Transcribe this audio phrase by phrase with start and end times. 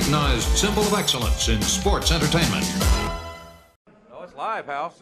[0.00, 2.64] recognized symbol of excellence in sports entertainment.
[4.10, 4.94] Oh, it's live, Hal.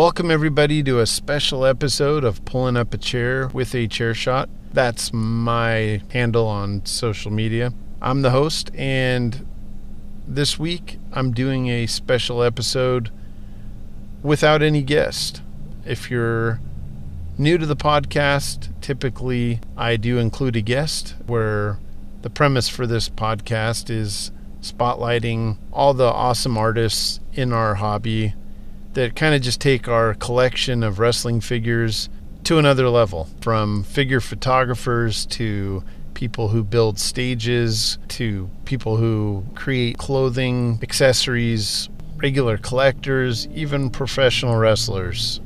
[0.00, 4.48] Welcome, everybody, to a special episode of Pulling Up a Chair with a Chair Shot.
[4.72, 7.74] That's my handle on social media.
[8.00, 9.46] I'm the host, and
[10.26, 13.10] this week I'm doing a special episode
[14.22, 15.42] without any guest.
[15.84, 16.60] If you're
[17.36, 21.78] new to the podcast, typically I do include a guest where
[22.22, 28.32] the premise for this podcast is spotlighting all the awesome artists in our hobby
[28.94, 32.08] that kind of just take our collection of wrestling figures
[32.44, 39.96] to another level from figure photographers to people who build stages to people who create
[39.98, 45.40] clothing, accessories, regular collectors, even professional wrestlers.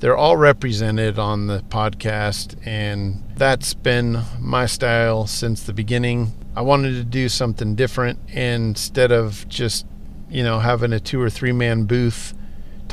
[0.00, 6.32] They're all represented on the podcast, and that's been my style since the beginning.
[6.56, 9.86] I wanted to do something different instead of just,
[10.28, 12.34] you know, having a two or three man booth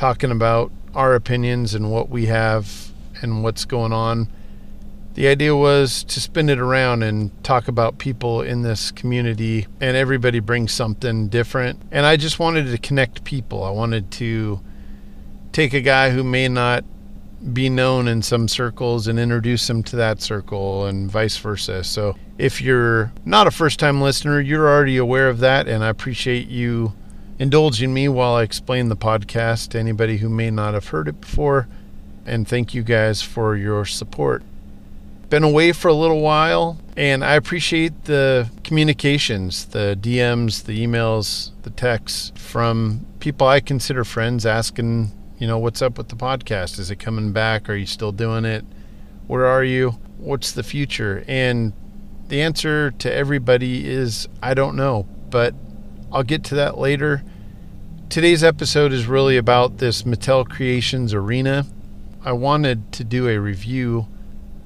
[0.02, 4.26] talking about our opinions and what we have and what's going on.
[5.14, 9.96] The idea was to spin it around and talk about people in this community, and
[9.96, 11.80] everybody brings something different.
[11.92, 13.62] And I just wanted to connect people.
[13.62, 14.60] I wanted to
[15.52, 16.84] take a guy who may not
[17.52, 21.84] be known in some circles and introduce him to that circle, and vice versa.
[21.84, 25.90] So if you're not a first time listener, you're already aware of that, and I
[25.90, 26.92] appreciate you
[27.42, 31.20] indulging me while I explain the podcast to anybody who may not have heard it
[31.20, 31.66] before.
[32.24, 34.44] And thank you guys for your support.
[35.28, 41.50] Been away for a little while, and I appreciate the communications, the DMs, the emails,
[41.62, 45.10] the texts from people I consider friends asking,
[45.40, 46.78] you know, what's up with the podcast?
[46.78, 47.68] Is it coming back?
[47.68, 48.64] Are you still doing it?
[49.26, 49.98] Where are you?
[50.16, 51.24] What's the future?
[51.26, 51.72] And
[52.28, 55.56] the answer to everybody is I don't know, but
[56.12, 57.24] I'll get to that later.
[58.12, 61.64] Today's episode is really about this Mattel Creations arena.
[62.22, 64.06] I wanted to do a review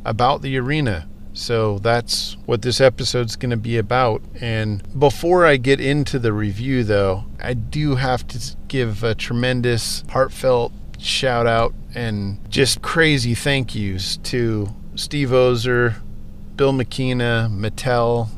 [0.05, 1.09] about the arena.
[1.33, 4.21] So that's what this episode's going to be about.
[4.41, 10.03] And before I get into the review, though, I do have to give a tremendous,
[10.11, 16.03] heartfelt shout out and just crazy thank yous to Steve Ozer,
[16.57, 18.29] Bill McKenna, Mattel,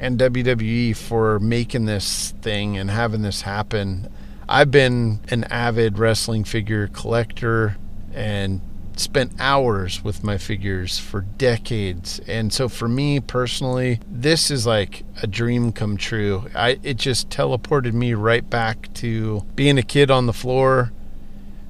[0.00, 4.08] and WWE for making this thing and having this happen.
[4.52, 7.76] I've been an avid wrestling figure collector
[8.12, 8.60] and
[8.96, 12.20] spent hours with my figures for decades.
[12.26, 16.48] And so for me personally, this is like a dream come true.
[16.52, 20.90] I it just teleported me right back to being a kid on the floor,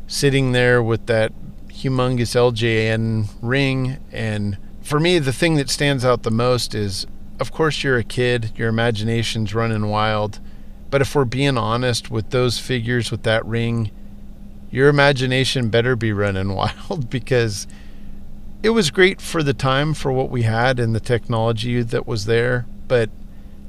[0.07, 1.35] sitting there with that
[1.69, 7.07] humongous LJN ring and for me the thing that stands out the most is
[7.39, 10.41] of course you're a kid, your imagination's running wild
[10.91, 13.91] but if we're being honest with those figures with that ring,
[14.71, 17.67] your imagination better be running wild because
[18.63, 22.27] it was great for the time for what we had and the technology that was
[22.27, 23.09] there, but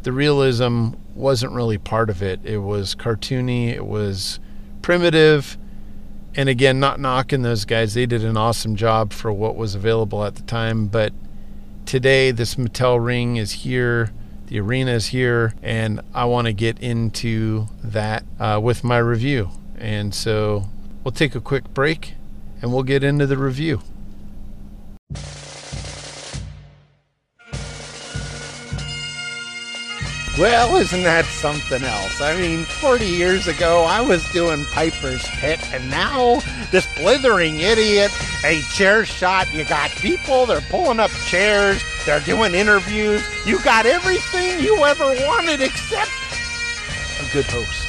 [0.03, 2.39] the realism wasn't really part of it.
[2.43, 4.39] It was cartoony, it was
[4.81, 5.57] primitive.
[6.33, 10.23] And again, not knocking those guys, they did an awesome job for what was available
[10.23, 10.87] at the time.
[10.87, 11.13] But
[11.85, 14.11] today, this Mattel ring is here
[14.51, 19.49] the arena is here, and I want to get into that uh, with my review.
[19.77, 20.65] And so
[21.05, 22.15] we'll take a quick break
[22.61, 23.81] and we'll get into the review.
[30.41, 32.19] Well, isn't that something else?
[32.19, 36.39] I mean, 40 years ago, I was doing Piper's Pit, and now
[36.71, 38.09] this blithering idiot,
[38.43, 39.53] a chair shot.
[39.53, 43.23] You got people, they're pulling up chairs, they're doing interviews.
[43.45, 46.09] You got everything you ever wanted except
[47.19, 47.87] a good host.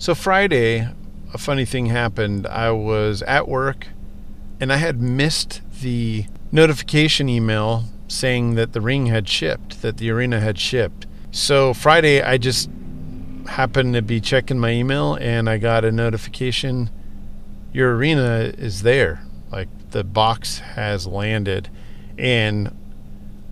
[0.00, 0.86] So, Friday,
[1.34, 2.46] a funny thing happened.
[2.46, 3.88] I was at work
[4.60, 10.10] and I had missed the notification email saying that the ring had shipped, that the
[10.10, 11.06] arena had shipped.
[11.32, 12.70] So Friday, I just
[13.48, 16.88] happened to be checking my email and I got a notification
[17.72, 19.24] your arena is there.
[19.50, 21.68] Like the box has landed.
[22.16, 22.72] And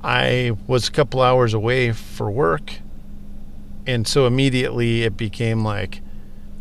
[0.05, 2.75] I was a couple hours away for work.
[3.85, 6.01] And so immediately it became like,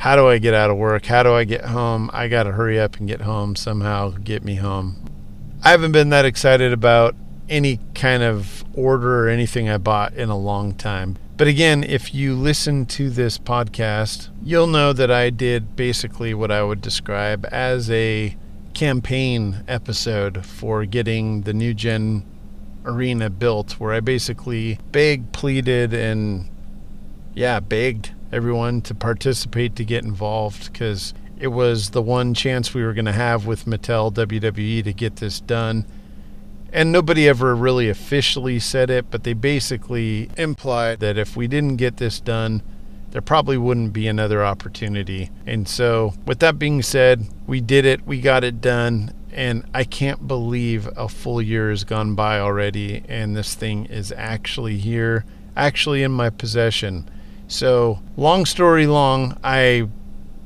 [0.01, 1.05] how do I get out of work?
[1.05, 2.09] How do I get home?
[2.11, 4.95] I got to hurry up and get home somehow, get me home.
[5.63, 7.15] I haven't been that excited about
[7.47, 11.19] any kind of order or anything I bought in a long time.
[11.37, 16.49] But again, if you listen to this podcast, you'll know that I did basically what
[16.49, 18.35] I would describe as a
[18.73, 22.25] campaign episode for getting the new gen
[22.85, 26.49] arena built, where I basically begged, pleaded, and
[27.35, 32.83] yeah, begged everyone to participate to get involved because it was the one chance we
[32.83, 35.85] were going to have with Mattel WWE to get this done.
[36.71, 41.77] And nobody ever really officially said it, but they basically implied that if we didn't
[41.77, 42.61] get this done,
[43.09, 45.29] there probably wouldn't be another opportunity.
[45.45, 49.83] And so, with that being said, we did it, we got it done, and I
[49.83, 55.25] can't believe a full year has gone by already, and this thing is actually here,
[55.57, 57.09] actually in my possession.
[57.51, 59.89] So, long story long, I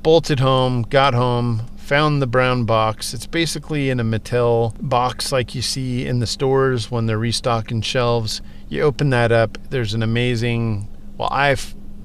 [0.02, 3.13] bolted home, got home, found the brown box.
[3.13, 7.81] It's basically in a Mattel box like you see in the stores when they're restocking
[7.81, 8.42] shelves.
[8.69, 11.54] You open that up, there's an amazing, well, I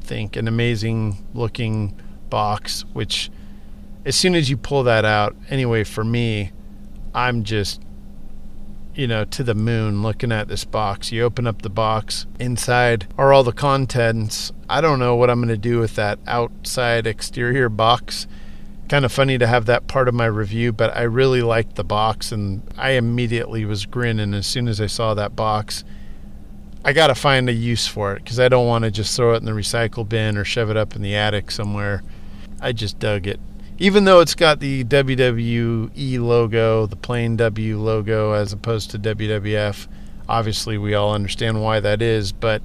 [0.03, 1.99] think, an amazing looking
[2.29, 3.31] box, which
[4.05, 6.53] as soon as you pull that out, anyway, for me,
[7.15, 7.81] I'm just,
[8.95, 11.13] you know, to the moon looking at this box.
[11.13, 14.53] You open up the box, inside are all the contents.
[14.69, 18.27] I don't know what I'm going to do with that outside exterior box
[18.91, 21.85] kind of funny to have that part of my review, but I really liked the
[21.85, 25.85] box and I immediately was grinning as soon as I saw that box.
[26.85, 29.35] I got to find a use for it because I don't want to just throw
[29.35, 32.03] it in the recycle bin or shove it up in the attic somewhere.
[32.61, 33.39] I just dug it.
[33.81, 39.89] Even though it's got the WWE logo, the plain W logo, as opposed to WWF,
[40.29, 42.63] obviously we all understand why that is, but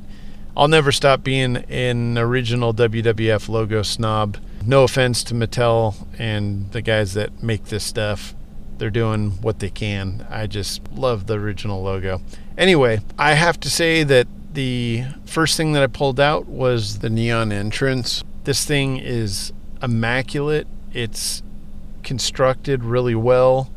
[0.56, 6.82] I'll never stop being an original WWF logo snob no offense to Mattel and the
[6.82, 8.34] guys that make this stuff.
[8.78, 10.26] They're doing what they can.
[10.30, 12.22] I just love the original logo.
[12.58, 17.10] Anyway, I have to say that the first thing that I pulled out was the
[17.10, 18.24] neon entrance.
[18.44, 20.68] This thing is immaculate.
[20.96, 21.44] It's
[22.04, 23.70] constructed really well.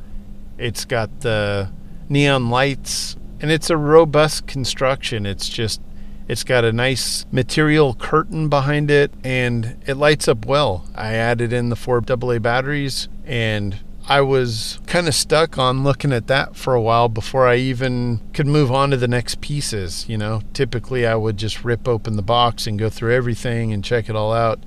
[0.57, 1.73] It's got the
[2.09, 5.27] neon lights and it's a robust construction.
[5.27, 5.81] It's just
[6.29, 10.87] it's got a nice material curtain behind it and it lights up well.
[10.95, 16.13] I added in the four AA batteries and I was kind of stuck on looking
[16.13, 20.09] at that for a while before I even could move on to the next pieces.
[20.09, 23.85] You know, typically I would just rip open the box and go through everything and
[23.85, 24.61] check it all out.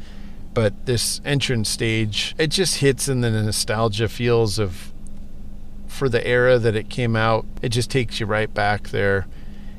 [0.53, 4.91] But this entrance stage, it just hits in the nostalgia feels of
[5.87, 7.45] for the era that it came out.
[7.61, 9.27] It just takes you right back there.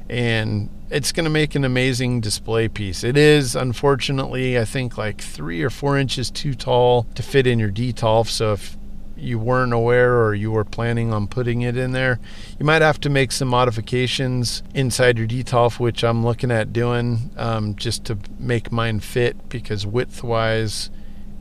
[0.08, 3.02] And it's going to make an amazing display piece.
[3.02, 7.58] It is, unfortunately, I think like three or four inches too tall to fit in
[7.58, 8.28] your Detolf.
[8.28, 8.76] So if
[9.22, 12.18] you weren't aware or you were planning on putting it in there,
[12.58, 17.30] you might have to make some modifications inside your Detolf, which I'm looking at doing
[17.36, 20.90] um, just to make mine fit because width wise,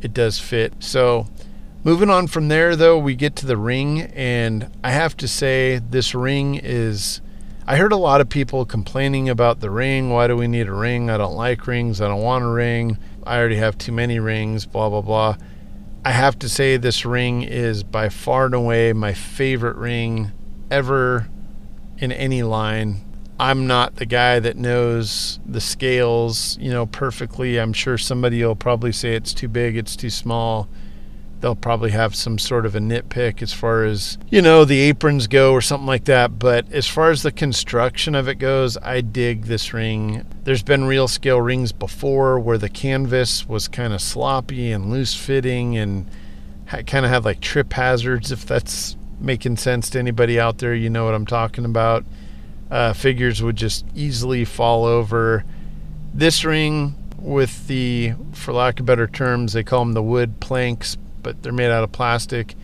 [0.01, 0.73] it does fit.
[0.79, 1.27] So
[1.83, 5.79] moving on from there, though, we get to the ring, and I have to say,
[5.79, 7.21] this ring is
[7.67, 10.09] I heard a lot of people complaining about the ring.
[10.09, 11.09] Why do we need a ring?
[11.09, 12.01] I don't like rings.
[12.01, 12.97] I don't want a ring.
[13.23, 15.37] I already have too many rings, blah, blah, blah.
[16.03, 20.31] I have to say, this ring is by far and away my favorite ring
[20.71, 21.29] ever
[21.99, 23.01] in any line.
[23.39, 27.59] I'm not the guy that knows the scales, you know, perfectly.
[27.59, 30.67] I'm sure somebody will probably say it's too big, it's too small
[31.41, 35.27] they'll probably have some sort of a nitpick as far as you know the aprons
[35.27, 36.39] go or something like that.
[36.39, 40.25] But as far as the construction of it goes i dig this ring.
[40.43, 45.15] There's been real scale rings before where the canvas was kind of sloppy and loose
[45.15, 46.09] fitting and
[46.67, 50.73] kind of had like trip hazards if that's making sense to anybody out there.
[50.73, 52.05] You know what i'm talking about.
[52.69, 55.43] Uh, figures would just easily fall over.
[56.13, 60.97] This ring with the for lack of better terms they call them the wood planks
[61.21, 62.55] but they're made out of plastic.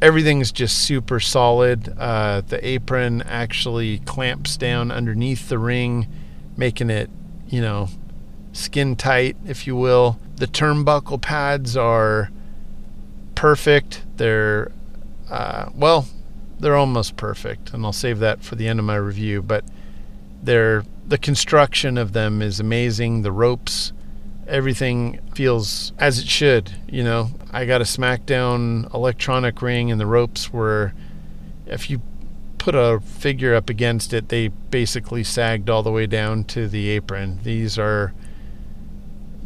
[0.00, 1.94] Everything's just super solid.
[1.98, 6.08] Uh, the apron actually clamps down underneath the ring,
[6.56, 7.10] making it,
[7.48, 7.88] you know,
[8.52, 10.18] skin tight, if you will.
[10.36, 12.30] The turnbuckle pads are
[13.34, 14.02] perfect.
[14.16, 14.72] They're,
[15.30, 16.06] uh, well,
[16.58, 19.42] they're almost perfect, and I'll save that for the end of my review.
[19.42, 19.64] But
[20.42, 23.22] they're the construction of them is amazing.
[23.22, 23.92] The ropes
[24.46, 26.72] everything feels as it should.
[26.88, 30.94] You know, I got a SmackDown electronic ring, and the ropes were,
[31.66, 32.00] if you
[32.56, 36.88] put a figure up against it, they basically sagged all the way down to the
[36.90, 37.40] apron.
[37.42, 38.14] These are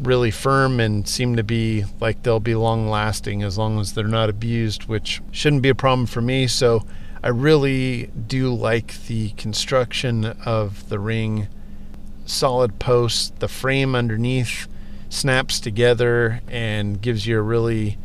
[0.02, 4.04] really firm and seem to be like they'll be long lasting as long as they're
[4.04, 6.46] not abused, which shouldn't be a problem for me.
[6.46, 6.84] So
[7.25, 11.48] I really do like the construction of the ring.
[12.26, 14.68] Solid posts, the frame underneath
[15.16, 17.99] snaps together and gives you a really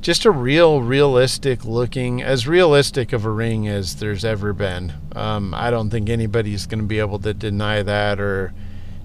[0.00, 4.92] just a real realistic looking as realistic of a ring as there's ever been.
[5.16, 8.52] Um, i don't think anybody's going to be able to deny that or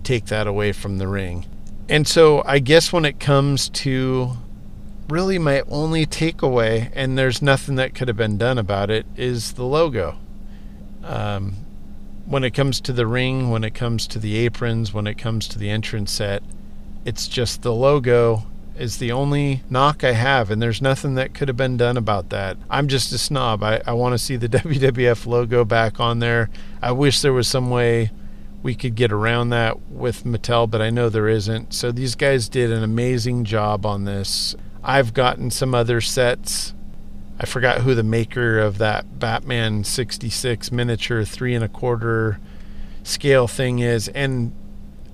[0.04, 1.46] take that away from the ring.
[1.90, 4.34] And so i guess when it comes to
[5.10, 9.54] really my only takeaway and there's nothing that could have been done about it is
[9.54, 10.18] the logo.
[11.04, 11.56] Um,
[12.26, 15.48] when it comes to the ring when it comes to the aprons when it comes
[15.48, 16.44] to the entrance set
[17.06, 18.44] it's just the logo
[18.78, 22.30] is the only knock I have, and there's nothing that could have been done about
[22.30, 22.58] that.
[22.70, 23.64] I'm just a snob.
[23.64, 26.50] I, I want to see the WWF logo back on there.
[26.82, 28.12] I wish there was some way
[28.64, 31.74] we could get around that with Mattel, but I know there isn't.
[31.74, 34.56] So these guys did an amazing job on this.
[34.84, 36.74] I've gotten some other sets.
[37.40, 42.40] I forgot who the maker of that Batman 66 miniature three and a quarter
[43.04, 44.54] scale thing is, and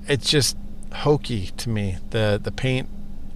[0.08, 0.58] it's just
[0.92, 1.98] hokey to me.
[2.10, 2.90] The the paint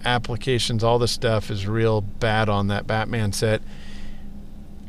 [0.04, 3.62] applications, all the stuff is real bad on that Batman set.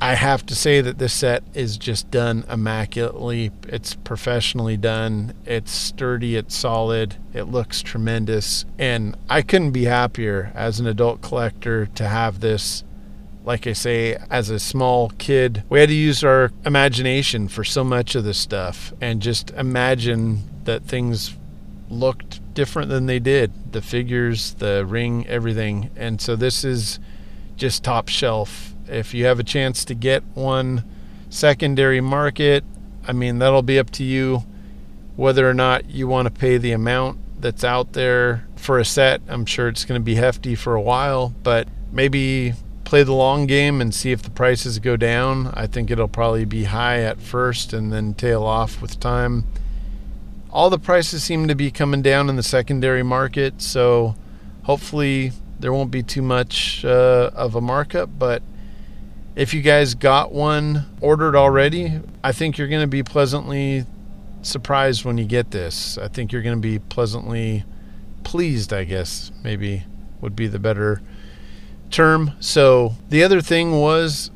[0.04, 3.52] I have to say that this set is just done immaculately.
[3.70, 5.34] It's professionally done.
[5.46, 8.66] It's sturdy, it's solid, it looks tremendous.
[8.78, 12.84] And I couldn't be happier as an adult collector to have this.
[13.46, 17.86] Like I say, as a small kid, we had to use our imagination for so
[17.86, 21.38] much of this stuff and just imagine that things
[21.94, 23.72] looked different than they did.
[23.72, 25.90] The figures, the ring, everything.
[25.96, 27.00] And so this is
[27.56, 28.74] just top shelf.
[28.88, 30.84] If you have a chance to get one
[31.30, 32.64] secondary market,
[33.08, 34.44] I mean, that'll be up to you
[35.16, 39.22] whether or not you want to pay the amount that's out there for a set.
[39.28, 43.46] I'm sure it's going to be hefty for a while, but maybe play the long
[43.46, 45.48] game and see if the prices go down.
[45.54, 49.46] I think it'll probably be high at first and then tail off with time
[50.54, 54.16] all the prices seem to be coming down in the secondary market, so
[54.64, 58.08] hopefully there won't be too much uh, of a markup.
[58.20, 58.44] But
[59.36, 63.86] if you guys got one ordered already, I think you're going to be pleasantly
[64.44, 65.98] surprised when you get this.
[65.98, 67.64] I think you're going to be pleasantly
[68.24, 69.86] pleased, I guess, maybe
[70.22, 71.02] would be the better
[71.90, 72.34] term.
[72.40, 74.30] So the other thing was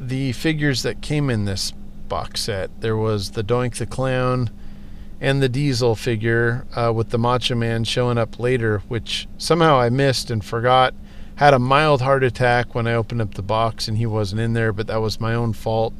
[0.00, 1.72] the figures that came in this
[2.08, 2.80] box set.
[2.80, 4.48] There was the Doink the Clown
[5.20, 9.90] and the Diesel figure uh, with the Macho Man showing up later, which somehow I
[9.90, 10.94] missed and forgot.
[11.36, 14.54] Had a mild heart attack when I opened up the box and he wasn't in
[14.54, 15.94] there, but that was my own fault.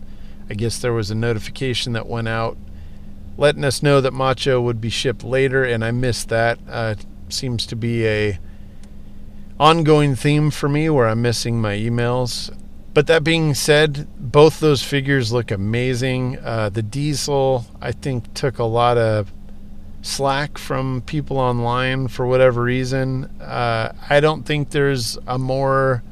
[0.50, 2.56] I guess there was a notification that went out
[3.38, 6.58] letting us know that Macho would be shipped later, and I missed that.
[6.68, 6.96] Uh,
[7.28, 8.38] seems to be a
[9.60, 12.50] ongoing theme for me where I'm missing my emails.
[12.99, 16.37] But that being said, both those figures look amazing.
[16.40, 19.33] Uh, the Diesel, I think, took a lot of
[20.02, 23.26] slack from people online for whatever reason.
[23.40, 26.02] Uh, I don't think there's a more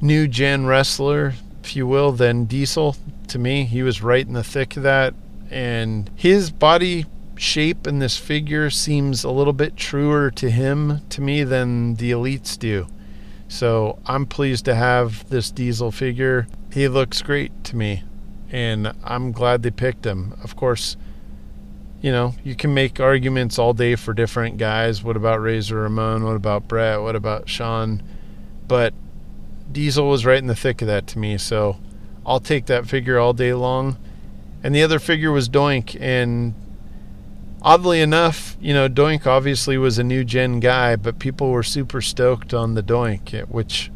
[0.00, 2.96] new gen wrestler, if you will, than Diesel.
[3.28, 5.12] To me, he was right in the thick of that.
[5.50, 7.04] And his body
[7.36, 12.12] shape in this figure seems a little bit truer to him, to me, than the
[12.12, 12.86] elites do.
[13.50, 16.46] So I'm pleased to have this diesel figure.
[16.72, 18.04] He looks great to me,
[18.48, 20.36] and I'm glad they picked him.
[20.44, 20.96] Of course,
[22.00, 25.02] you know, you can make arguments all day for different guys.
[25.02, 26.22] What about Razor Ramon?
[26.22, 27.02] What about Bret?
[27.02, 28.04] What about Shawn?
[28.68, 28.94] But
[29.72, 31.80] Diesel was right in the thick of that to me, so
[32.24, 33.98] I'll take that figure all day long.
[34.62, 36.54] And the other figure was Doink, and
[37.62, 42.00] oddly enough, you know, Doink obviously was a new gen guy, but people were super
[42.00, 43.90] stoked on the Doink, which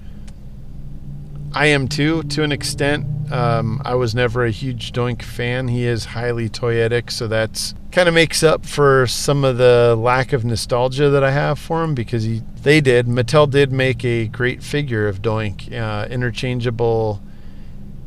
[1.52, 3.06] I am too, to an extent.
[3.32, 5.68] Um, I was never a huge Doink fan.
[5.68, 10.32] He is highly toyetic, so that's kind of makes up for some of the lack
[10.32, 14.26] of nostalgia that I have for him because he they did Mattel did make a
[14.26, 17.22] great figure of Doink, uh, interchangeable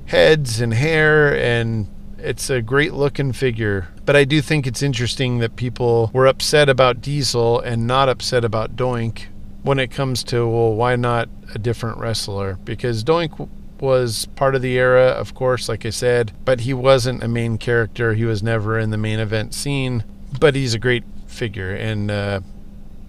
[0.08, 1.88] heads and hair and
[2.20, 6.70] it's a great looking figure, but I do think it's interesting that people were upset
[6.70, 9.26] about Diesel and not upset about Doink
[9.64, 12.58] when it comes to, well, why not a different wrestler?
[12.64, 17.24] Because Doink was part of the era, of course, like I said, but he wasn't
[17.24, 18.14] a main character.
[18.14, 20.04] He was never in the main event scene,
[20.40, 21.76] but he's a great figure.
[21.76, 22.42] And uh,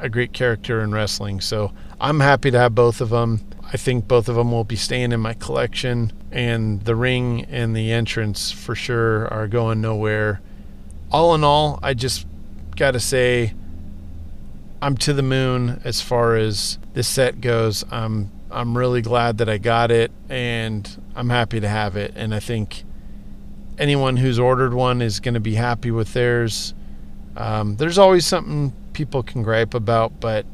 [0.00, 1.40] a great character in wrestling.
[1.40, 3.40] So I'm happy to have both of them.
[3.70, 7.76] I think both of them will be staying in my collection, and the ring and
[7.76, 10.40] the entrance for sure are going nowhere.
[11.10, 12.26] All in all, I just
[12.76, 13.52] got to say,
[14.80, 17.84] I'm to the moon as far as this set goes.
[17.90, 22.12] I'm I'm really glad that I got it, and I'm happy to have it.
[22.16, 22.84] And I think
[23.76, 26.72] anyone who's ordered one is going to be happy with theirs.
[27.36, 30.46] Um, there's always something people can gripe about, but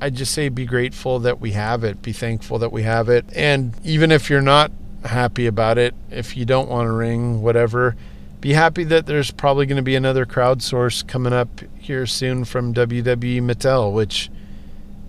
[0.00, 3.24] I just say be grateful that we have it, be thankful that we have it.
[3.34, 4.72] And even if you're not
[5.04, 7.96] happy about it, if you don't want to ring, whatever,
[8.40, 12.74] be happy that there's probably going to be another crowdsource coming up here soon from
[12.74, 14.30] WWE Mattel, which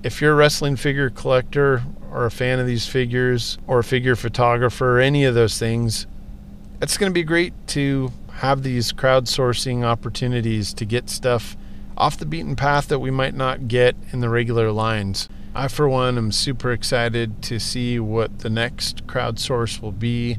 [0.03, 1.81] if you're a wrestling figure collector
[2.12, 6.05] or a fan of these figures or a figure photographer or any of those things,
[6.81, 11.55] it's going to be great to have these crowdsourcing opportunities to get stuff
[11.97, 15.29] off the beaten path that we might not get in the regular lines.
[15.55, 20.38] I, for one, am super excited to see what the next crowdsource will be.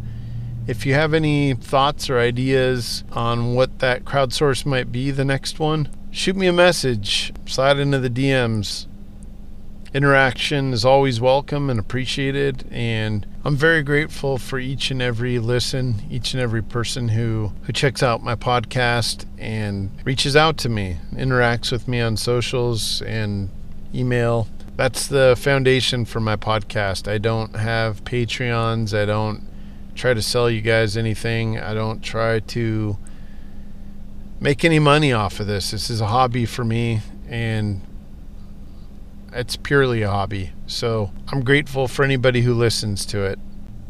[0.66, 5.58] If you have any thoughts or ideas on what that crowdsource might be, the next
[5.58, 8.86] one, shoot me a message, slide into the DMs.
[9.92, 15.96] Interaction is always welcome and appreciated, and I'm very grateful for each and every listen,
[16.08, 20.96] each and every person who, who checks out my podcast and reaches out to me,
[21.12, 23.50] interacts with me on socials and
[23.94, 24.48] email.
[24.76, 27.06] That's the foundation for my podcast.
[27.06, 28.98] I don't have Patreons.
[28.98, 29.46] I don't
[29.94, 31.58] try to sell you guys anything.
[31.58, 32.96] I don't try to
[34.40, 35.70] make any money off of this.
[35.70, 37.82] This is a hobby for me, and
[39.34, 40.52] it's purely a hobby.
[40.66, 43.38] So I'm grateful for anybody who listens to it.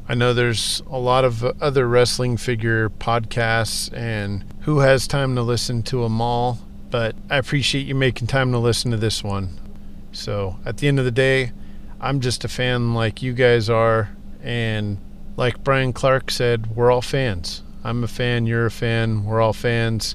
[0.09, 5.43] I know there's a lot of other wrestling figure podcasts, and who has time to
[5.43, 6.59] listen to them all?
[6.91, 9.59] But I appreciate you making time to listen to this one.
[10.13, 11.53] So at the end of the day,
[12.01, 14.11] I'm just a fan like you guys are.
[14.43, 14.99] And
[15.37, 17.63] like Brian Clark said, we're all fans.
[17.83, 20.15] I'm a fan, you're a fan, we're all fans.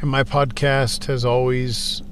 [0.00, 2.02] And my podcast has always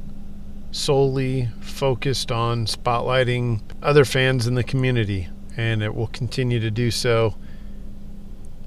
[0.73, 6.91] solely focused on spotlighting other fans in the community, and it will continue to do
[6.91, 7.35] so.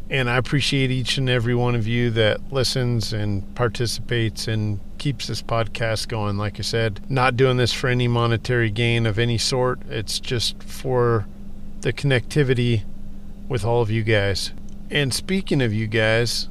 [0.10, 5.28] And I appreciate each and every one of you that listens and participates and keeps
[5.28, 6.38] this podcast going.
[6.38, 10.62] Like I said, not doing this for any monetary gain of any sort, it's just
[10.62, 11.26] for
[11.82, 12.84] the connectivity
[13.48, 14.52] with all of you guys.
[14.92, 16.48] And speaking of you guys,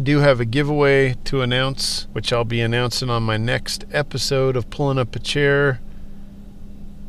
[0.00, 4.70] do have a giveaway to announce, which I'll be announcing on my next episode of
[4.70, 5.80] Pulling Up a Chair.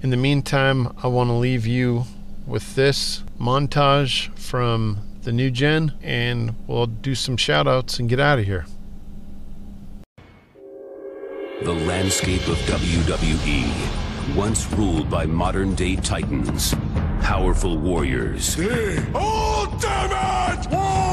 [0.01, 2.05] In the meantime, I want to leave you
[2.45, 8.19] with this montage from the new gen, and we'll do some shout outs and get
[8.19, 8.65] out of here.
[11.63, 16.73] The landscape of WWE, once ruled by modern day titans,
[17.21, 18.57] powerful warriors.
[18.59, 21.10] Ultimate oh, Warrior!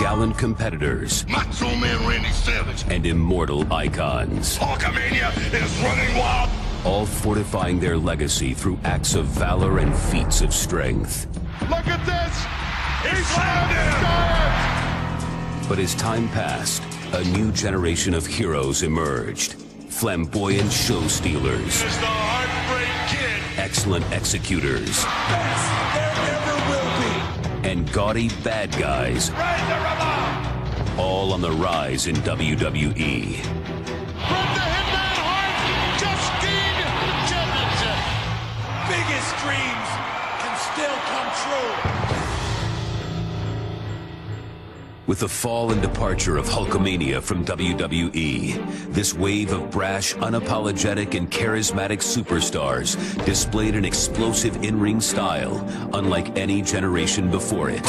[0.00, 4.56] Gallant competitors, Macho Man Randy Savage, and immortal icons.
[4.58, 6.48] Hulkamania is running wild.
[6.86, 11.26] All fortifying their legacy through acts of valor and feats of strength.
[11.68, 12.34] Look at this!
[13.14, 13.72] He slammed
[15.60, 15.68] him!
[15.68, 16.82] But as time passed,
[17.12, 19.52] a new generation of heroes emerged.
[19.90, 23.42] Flamboyant show stealers, It's the Heartbreak Kid.
[23.60, 26.79] excellent executors, Best there ever will.
[27.64, 29.30] And gaudy bad guys,
[30.98, 32.16] all on the rise in.
[32.16, 33.36] WWE.
[33.40, 35.56] From the Hitman Heart,
[36.00, 36.90] Justine
[37.30, 38.00] Jefferson.
[38.88, 39.90] Biggest dreams
[40.40, 42.39] can still come true.
[45.10, 51.28] With the fall and departure of Hulkamania from WWE, this wave of brash, unapologetic, and
[51.28, 52.94] charismatic superstars
[53.24, 55.58] displayed an explosive in-ring style
[55.94, 57.84] unlike any generation before it.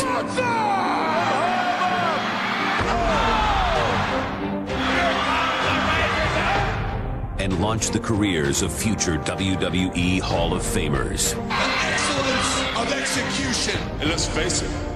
[7.37, 11.37] And launched the careers of future WWE Hall of Famers.
[11.51, 13.79] Excellence of execution.
[13.99, 14.90] And let's face it,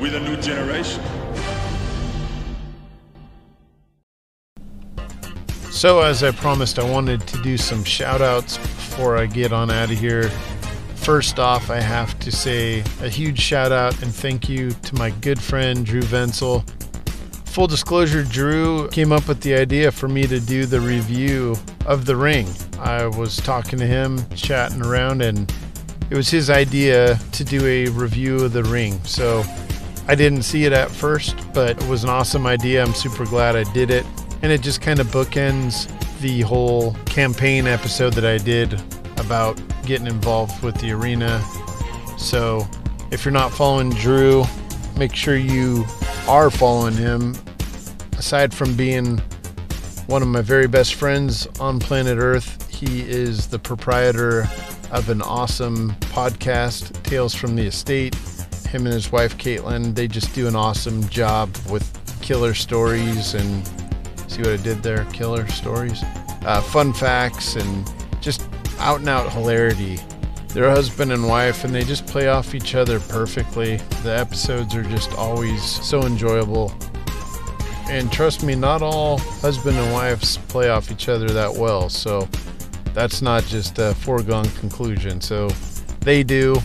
[0.00, 1.02] we're the new generation.
[5.70, 9.70] So, as I promised, I wanted to do some shout outs before I get on
[9.70, 10.30] out of here.
[10.94, 15.10] First off, I have to say a huge shout out and thank you to my
[15.10, 16.68] good friend Drew Venzel.
[17.50, 22.06] Full disclosure, Drew came up with the idea for me to do the review of
[22.06, 22.48] The Ring.
[22.80, 25.52] I was talking to him, chatting around, and
[26.10, 28.98] it was his idea to do a review of The Ring.
[29.04, 29.44] So
[30.08, 32.82] I didn't see it at first, but it was an awesome idea.
[32.82, 34.06] I'm super glad I did it.
[34.42, 35.90] And it just kind of bookends
[36.20, 38.80] the whole campaign episode that I did
[39.18, 41.42] about getting involved with the arena.
[42.18, 42.66] So
[43.10, 44.44] if you're not following Drew,
[44.96, 45.84] make sure you
[46.28, 47.34] are following him.
[48.18, 49.18] Aside from being
[50.06, 54.48] one of my very best friends on planet Earth, he is the proprietor
[54.92, 58.14] of an awesome podcast, Tales from the Estate.
[58.76, 63.66] Him and his wife, Caitlin, they just do an awesome job with killer stories and
[64.28, 65.06] see what I did there?
[65.14, 66.02] Killer stories,
[66.44, 68.46] uh, fun facts, and just
[68.78, 69.98] out and out hilarity.
[70.48, 73.76] They're husband and wife, and they just play off each other perfectly.
[74.02, 76.70] The episodes are just always so enjoyable.
[77.88, 81.88] And trust me, not all husband and wives play off each other that well.
[81.88, 82.28] So
[82.92, 85.22] that's not just a foregone conclusion.
[85.22, 85.48] So
[86.00, 86.60] they do.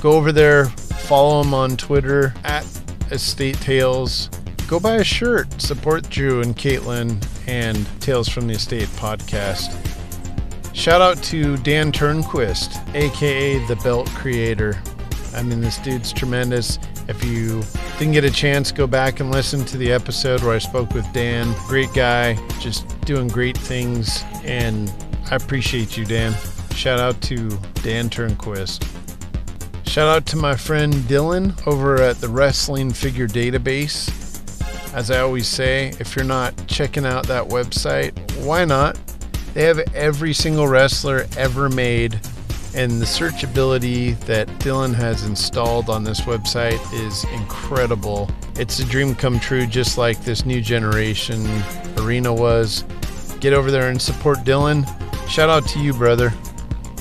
[0.00, 0.66] Go over there,
[1.04, 2.64] follow them on Twitter at
[3.10, 4.30] Estate Tales.
[4.66, 5.60] Go buy a shirt.
[5.60, 9.76] Support Drew and Caitlin and Tales from the Estate podcast.
[10.74, 14.80] Shout out to Dan Turnquist, aka the Belt Creator.
[15.34, 16.78] I mean, this dude's tremendous.
[17.06, 17.62] If you
[17.98, 21.10] didn't get a chance, go back and listen to the episode where I spoke with
[21.12, 21.54] Dan.
[21.68, 24.92] Great guy, just doing great things, and
[25.30, 26.34] I appreciate you, Dan.
[26.74, 27.50] Shout out to
[27.82, 28.93] Dan Turnquist.
[29.86, 34.10] Shout out to my friend Dylan over at the Wrestling Figure Database.
[34.92, 38.12] As I always say, if you're not checking out that website,
[38.44, 38.98] why not?
[39.54, 42.14] They have every single wrestler ever made,
[42.74, 48.28] and the searchability that Dylan has installed on this website is incredible.
[48.56, 51.46] It's a dream come true, just like this new generation
[51.98, 52.82] arena was.
[53.38, 54.88] Get over there and support Dylan.
[55.28, 56.32] Shout out to you, brother,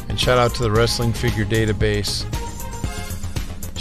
[0.09, 2.23] and shout out to the Wrestling Figure Database.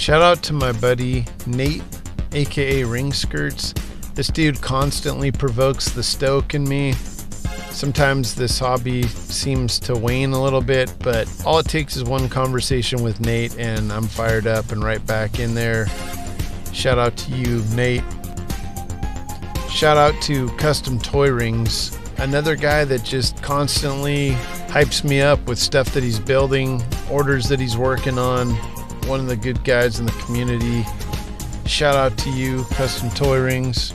[0.02, 1.84] Shout out to my buddy Nate,
[2.32, 3.72] aka Ring Skirts.
[4.16, 6.94] This dude constantly provokes the stoke in me.
[7.70, 12.28] Sometimes this hobby seems to wane a little bit, but all it takes is one
[12.28, 15.86] conversation with Nate, and I'm fired up and right back in there.
[16.72, 18.02] Shout out to you, Nate.
[19.70, 24.32] Shout out to Custom Toy Rings, another guy that just constantly
[24.66, 28.48] hypes me up with stuff that he's building, orders that he's working on.
[29.06, 30.84] One of the good guys in the community.
[31.66, 33.94] Shout out to you, Custom Toy Rings.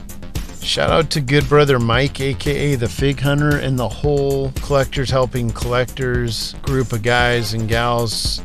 [0.62, 5.50] Shout out to good brother Mike, aka the Fig Hunter, and the whole Collectors Helping
[5.50, 8.42] Collectors group of guys and gals.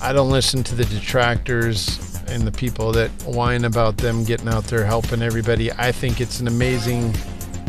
[0.00, 4.64] I don't listen to the detractors and the people that whine about them getting out
[4.64, 5.70] there helping everybody.
[5.72, 7.12] I think it's an amazing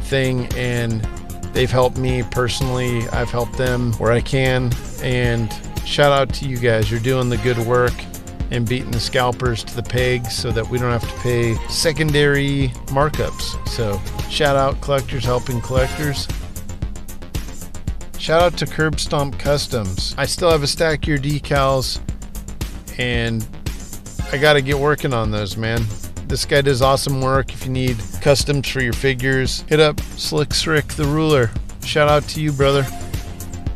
[0.06, 1.02] thing, and
[1.54, 3.08] they've helped me personally.
[3.10, 4.72] I've helped them where I can,
[5.04, 5.54] and
[5.86, 6.90] shout out to you guys.
[6.90, 7.94] You're doing the good work
[8.52, 12.70] and beating the scalpers to the pegs so that we don't have to pay secondary
[12.88, 13.68] markups.
[13.68, 16.28] So, shout out collectors helping collectors.
[18.18, 20.14] Shout out to Curb Stomp Customs.
[20.18, 22.00] I still have a stack of your decals
[22.98, 23.48] and
[24.32, 25.84] I got to get working on those, man.
[26.28, 27.52] This guy does awesome work.
[27.54, 31.50] If you need customs for your figures, hit up Slick Srick the Ruler.
[31.84, 32.86] Shout out to you, brother.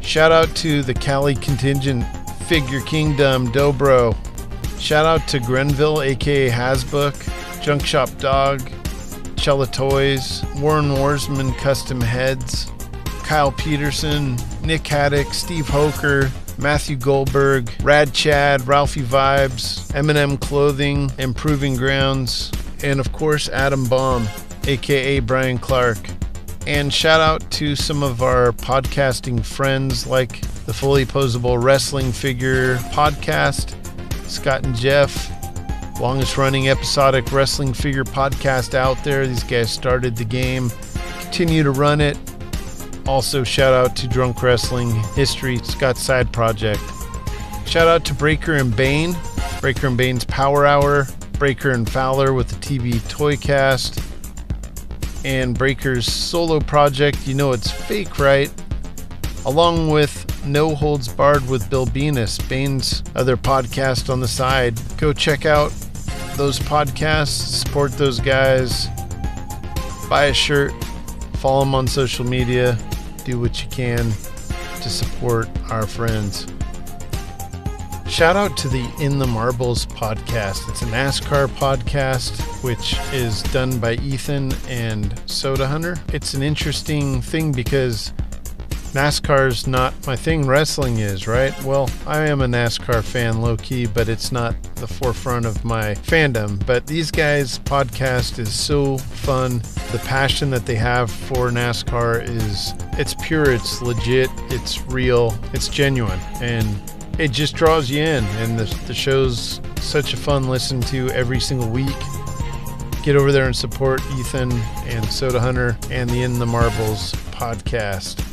[0.01, 2.05] Shout out to the Cali Contingent
[2.47, 4.15] Figure Kingdom Dobro.
[4.83, 7.15] Shout out to Grenville, aka Hasbook,
[7.63, 8.69] Junk Shop Dog,
[9.37, 12.69] Chella Toys, Warren Warsman Custom Heads,
[13.23, 21.77] Kyle Peterson, Nick Haddock, Steve Hoker, Matthew Goldberg, Rad Chad, Ralphie Vibes, Eminem Clothing, Improving
[21.77, 22.51] Grounds,
[22.83, 24.27] and of course Adam Bomb,
[24.67, 25.99] aka Brian Clark.
[26.67, 32.75] And shout out to some of our podcasting friends like the Fully Posable Wrestling Figure
[32.91, 33.77] Podcast,
[34.33, 35.29] Scott and Jeff,
[36.01, 39.27] longest running episodic wrestling figure podcast out there.
[39.27, 40.71] These guys started the game,
[41.21, 42.17] continue to run it.
[43.07, 46.81] Also, shout out to Drunk Wrestling History, Scott's side project.
[47.65, 49.15] Shout out to Breaker and Bane,
[49.61, 54.01] Breaker and Bane's Power Hour, Breaker and Fowler with the TV Toycast,
[55.23, 57.27] and Breaker's solo project.
[57.27, 58.51] You know it's fake, right?
[59.45, 64.79] Along with no Holds Barred with Bill Bane's other podcast on the side.
[64.97, 65.71] Go check out
[66.35, 68.87] those podcasts, support those guys,
[70.09, 70.73] buy a shirt,
[71.35, 72.77] follow them on social media,
[73.23, 74.11] do what you can
[74.81, 76.47] to support our friends.
[78.09, 80.69] Shout out to the In the Marbles podcast.
[80.69, 85.97] It's a NASCAR podcast which is done by Ethan and Soda Hunter.
[86.13, 88.13] It's an interesting thing because
[88.93, 91.51] NASCAR's not my thing, wrestling is, right?
[91.63, 95.95] Well, I am a NASCAR fan low key, but it's not the forefront of my
[95.95, 96.63] fandom.
[96.67, 99.63] But these guys' podcast is so fun.
[99.91, 105.69] The passion that they have for NASCAR is it's pure, it's legit, it's real, it's
[105.69, 106.19] genuine.
[106.39, 106.79] And
[107.17, 111.39] it just draws you in and the, the show's such a fun listen to every
[111.39, 111.95] single week
[113.03, 114.51] get over there and support ethan
[114.87, 118.32] and soda hunter and the in the marbles podcast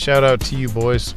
[0.00, 1.14] shout out to you boys.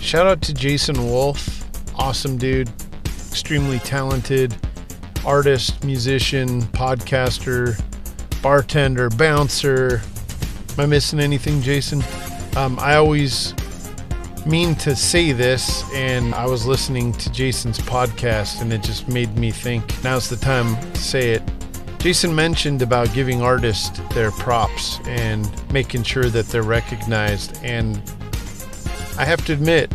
[0.00, 1.64] Shout out to jason wolf.
[1.94, 2.68] Awesome dude.
[3.04, 4.56] Extremely talented
[5.24, 7.80] artist musician podcaster
[8.42, 10.02] bartender bouncer.
[10.72, 12.02] Am i missing anything jason?
[12.56, 13.54] Um, i always
[14.44, 19.36] mean to say this, and I was listening to Jason's podcast, and it just made
[19.36, 20.02] me think.
[20.02, 21.42] Now's the time to say it.
[21.98, 27.58] Jason mentioned about giving artists their props and making sure that they're recognized.
[27.64, 28.00] And
[29.18, 29.92] I have to admit,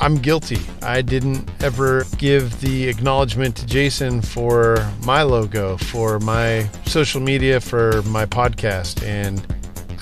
[0.00, 0.58] I'm guilty.
[0.82, 7.60] I didn't ever give the acknowledgement to Jason for my logo, for my social media,
[7.60, 9.02] for my podcast.
[9.02, 9.46] And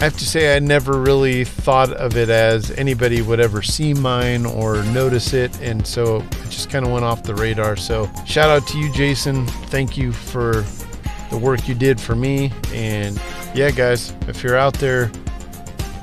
[0.01, 3.93] I have to say, I never really thought of it as anybody would ever see
[3.93, 5.61] mine or notice it.
[5.61, 7.77] And so it just kind of went off the radar.
[7.77, 9.47] So shout out to you, Jason.
[9.67, 10.65] Thank you for
[11.33, 12.53] the work you did for me.
[12.73, 13.21] And
[13.55, 15.11] yeah, guys, if you're out there,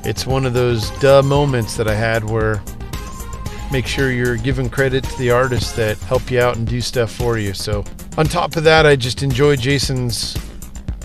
[0.04, 2.62] it's one of those duh moments that I had where
[3.72, 7.12] make sure you're giving credit to the artists that help you out and do stuff
[7.12, 7.54] for you.
[7.54, 7.84] So
[8.18, 10.36] on top of that, I just enjoy Jason's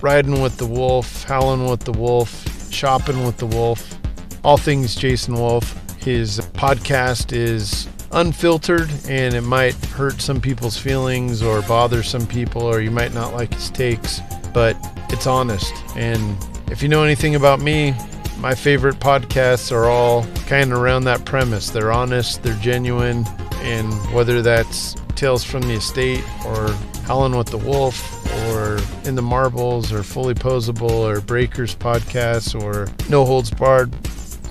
[0.01, 3.97] riding with the wolf, howling with the wolf, Shopping with the Wolf,
[4.43, 5.81] all things Jason Wolf.
[5.97, 12.61] His podcast is unfiltered and it might hurt some people's feelings or bother some people,
[12.61, 14.21] or you might not like his takes,
[14.53, 14.77] but
[15.09, 15.73] it's honest.
[15.95, 16.35] And
[16.71, 17.93] if you know anything about me,
[18.39, 21.69] my favorite podcasts are all kind of around that premise.
[21.69, 23.25] They're honest, they're genuine,
[23.61, 26.69] and whether that's Tales from the Estate or
[27.05, 32.87] Howling with the Wolf or In the Marbles or Fully Posable or Breakers podcasts or
[33.09, 33.93] No Holds Barred.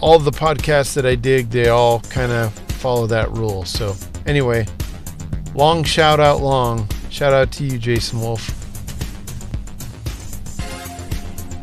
[0.00, 2.52] All the podcasts that I dig, they all kind of
[2.84, 3.64] follow that rule.
[3.64, 4.66] So, anyway,
[5.54, 8.46] long shout out, long shout out to you, Jason Wolf.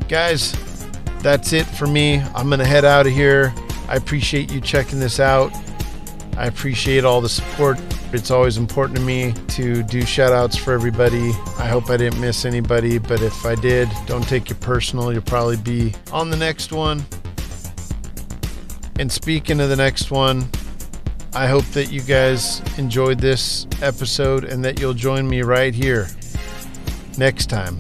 [0.10, 0.58] Guys,
[1.20, 2.22] that's it for me.
[2.34, 3.54] I'm going to head out of here.
[3.88, 5.56] I appreciate you checking this out.
[6.38, 7.80] I appreciate all the support.
[8.14, 11.30] It's always important to me to do shout outs for everybody.
[11.60, 15.14] I hope I didn't miss anybody, but if I did, don't take it personal.
[15.14, 17.06] You'll probably be on the next one.
[18.98, 20.50] And speaking of the next one,
[21.34, 26.10] I hope that you guys enjoyed this episode and that you'll join me right here
[27.18, 27.78] next time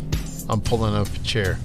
[0.48, 1.60] I'm pulling up a chair.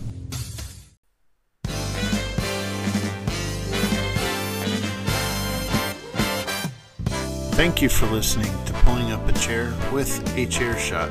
[7.54, 11.10] Thank you for listening to Pulling Up a Chair with a Chair Shot.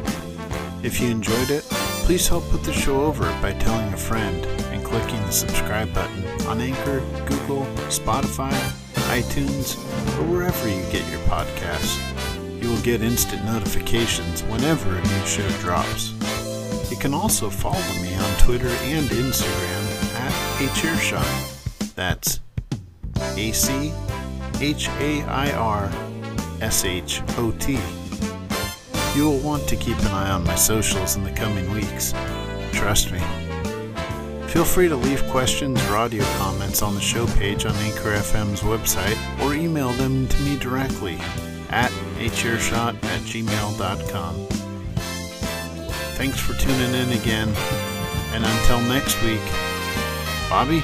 [0.84, 1.64] If you enjoyed it,
[2.04, 6.26] please help put the show over by telling a friend and clicking the subscribe button
[6.48, 8.54] on Anchor, Google, Spotify,
[9.08, 9.78] iTunes,
[10.20, 12.02] or wherever you get your podcasts.
[12.62, 16.14] You will get instant notifications whenever a new show drops.
[16.90, 21.28] You can also follow me on Twitter and Instagram at shot.
[21.96, 22.40] That's
[23.38, 23.94] A C
[24.60, 25.92] H A I R
[26.62, 27.80] S H O T.
[29.16, 32.14] You will want to keep an eye on my socials in the coming weeks.
[32.74, 33.45] Trust me.
[34.56, 38.62] Feel free to leave questions or audio comments on the show page on Anchor FM's
[38.62, 41.18] website or email them to me directly
[41.72, 44.36] at achairshot at gmail.com.
[46.16, 47.50] Thanks for tuning in again,
[48.32, 49.42] and until next week,
[50.50, 50.82] Bobby?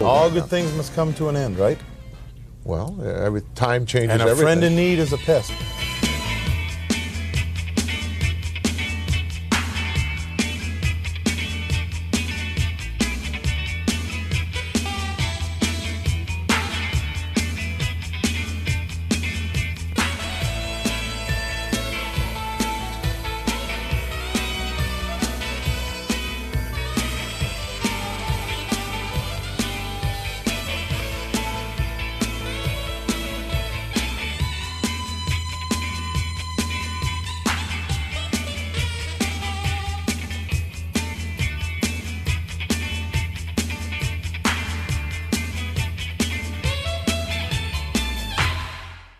[0.00, 1.78] All good things must come to an end, right?
[2.64, 4.44] Well, every time changes And a everything.
[4.44, 5.52] friend in need is a pest.